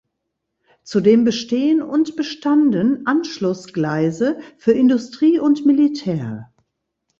Zudem 0.83 1.25
bestehen 1.25 1.79
und 1.83 2.15
bestanden 2.15 3.05
Anschlussgleise 3.05 4.39
für 4.57 4.71
Industrie 4.71 5.37
und 5.37 5.63
Militär. 5.67 6.51